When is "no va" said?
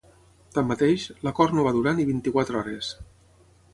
1.57-1.75